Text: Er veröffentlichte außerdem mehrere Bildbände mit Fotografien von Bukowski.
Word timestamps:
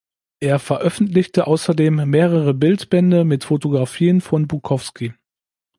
Er 0.39 0.57
veröffentlichte 0.57 1.45
außerdem 1.45 2.09
mehrere 2.09 2.55
Bildbände 2.55 3.23
mit 3.23 3.43
Fotografien 3.43 4.19
von 4.19 4.47
Bukowski. 4.47 5.13